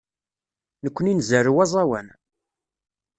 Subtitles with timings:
[0.83, 2.07] Nekkni nzerrew aẓawan.